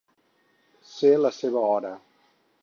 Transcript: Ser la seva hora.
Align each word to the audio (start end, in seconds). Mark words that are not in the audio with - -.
Ser 0.93 1.11
la 1.27 1.33
seva 1.41 1.63
hora. 1.75 1.93